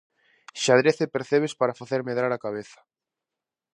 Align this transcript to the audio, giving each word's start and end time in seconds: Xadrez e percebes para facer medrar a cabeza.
Xadrez 0.63 0.97
e 1.05 1.07
percebes 1.15 1.53
para 1.59 1.77
facer 1.79 2.01
medrar 2.07 2.31
a 2.33 2.41
cabeza. 2.45 2.79